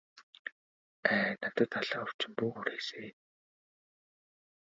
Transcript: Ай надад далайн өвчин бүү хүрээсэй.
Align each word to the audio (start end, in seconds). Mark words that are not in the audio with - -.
Ай 1.09 1.33
надад 1.41 1.69
далайн 1.75 2.01
өвчин 2.07 2.31
бүү 2.39 2.51
хүрээсэй. 2.55 3.07